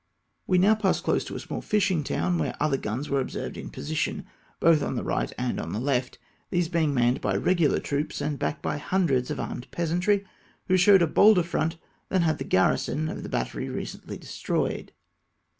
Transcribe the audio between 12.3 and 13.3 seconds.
the garrison of the